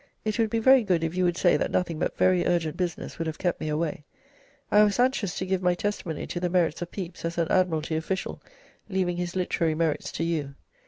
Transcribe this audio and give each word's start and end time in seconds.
It 0.25 0.39
would 0.39 0.49
be 0.49 0.57
very 0.57 0.81
good 0.83 1.03
if 1.03 1.13
you 1.15 1.23
would 1.25 1.37
say 1.37 1.57
that 1.57 1.69
nothing 1.69 1.99
but 1.99 2.17
very 2.17 2.43
urgent 2.43 2.75
business 2.75 3.19
would 3.19 3.27
have 3.27 3.37
kept 3.37 3.61
me 3.61 3.69
away. 3.69 4.03
I 4.71 4.83
was 4.83 4.97
anxious 4.99 5.37
to 5.37 5.45
give 5.45 5.61
my 5.61 5.75
testimony 5.75 6.25
to 6.25 6.39
the 6.39 6.49
merits 6.49 6.81
of 6.81 6.91
Pepys 6.91 7.23
as 7.23 7.37
an 7.37 7.51
Admiralty 7.51 7.95
official, 7.95 8.41
leaving 8.89 9.17
his 9.17 9.35
literary 9.35 9.75
merits 9.75 10.11
to 10.13 10.23
you. 10.23 10.55